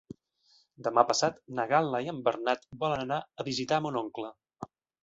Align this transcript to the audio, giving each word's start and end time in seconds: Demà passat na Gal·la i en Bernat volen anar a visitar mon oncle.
Demà 0.87 1.03
passat 1.11 1.37
na 1.59 1.67
Gal·la 1.73 2.01
i 2.07 2.11
en 2.17 2.25
Bernat 2.31 2.67
volen 2.87 3.07
anar 3.07 3.21
a 3.45 3.51
visitar 3.53 3.83
mon 3.87 4.03
oncle. 4.07 4.35